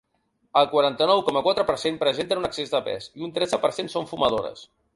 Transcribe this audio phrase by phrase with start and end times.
[0.61, 3.93] El quaranta-nou coma quatre per cent presenten excés de pes i un tretze per cent
[3.97, 4.69] són fumadores.